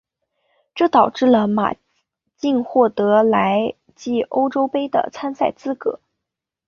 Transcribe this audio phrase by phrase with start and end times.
[0.73, 1.75] 这导致了马
[2.35, 5.99] 竞获得来季欧洲杯的参赛资格。